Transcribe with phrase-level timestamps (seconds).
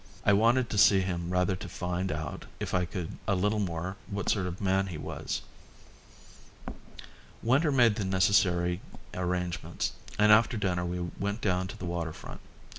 [0.25, 3.97] I wanted to see him rather to find out if I could a little more
[4.09, 5.43] what sort of man he was.
[7.43, 8.81] Winter made the necessary
[9.13, 12.41] arrangements and after dinner we went down to the water front.